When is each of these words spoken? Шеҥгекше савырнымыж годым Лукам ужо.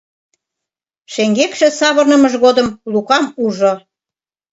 Шеҥгекше 1.13 1.67
савырнымыж 1.79 2.33
годым 2.43 2.67
Лукам 2.93 3.25
ужо. 3.45 3.73